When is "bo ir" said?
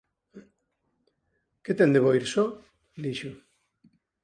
2.03-2.25